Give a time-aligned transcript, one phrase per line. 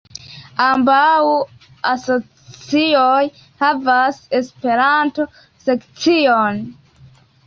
[0.67, 1.25] Ambaŭ
[1.89, 3.19] asocioj
[3.63, 6.59] havas Esperanto-sekcion.